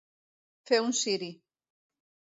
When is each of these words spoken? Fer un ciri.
Fer 0.71 0.81
un 0.87 0.97
ciri. 1.03 1.31